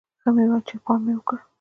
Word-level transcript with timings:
ښه 0.21 0.29
مې 0.35 0.43
و 0.49 0.53
چې 0.67 0.75
پام 0.85 0.99
مې 1.05 1.13
وکړ. 1.17 1.37